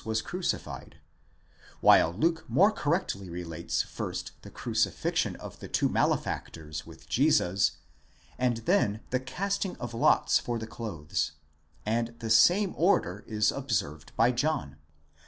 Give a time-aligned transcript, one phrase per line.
[0.03, 0.95] was crucified:
[1.79, 7.73] while Luke more correctly relates first the crucifixion of the two malefactors with Jesus,
[8.39, 11.33] and then the casting of lots for the clothes;
[11.85, 14.77] and the same order is observed by John.